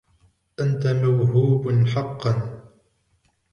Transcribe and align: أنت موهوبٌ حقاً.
أنت 0.59 0.87
موهوبٌ 0.87 1.69
حقاً. 1.87 2.61